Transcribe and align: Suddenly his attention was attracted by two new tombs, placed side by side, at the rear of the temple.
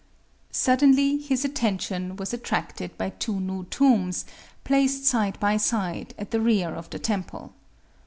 Suddenly 0.49 1.17
his 1.17 1.45
attention 1.45 2.15
was 2.15 2.33
attracted 2.33 2.97
by 2.97 3.11
two 3.11 3.39
new 3.39 3.65
tombs, 3.65 4.25
placed 4.63 5.05
side 5.05 5.39
by 5.39 5.57
side, 5.57 6.15
at 6.17 6.31
the 6.31 6.41
rear 6.41 6.69
of 6.73 6.89
the 6.89 6.97
temple. 6.97 7.53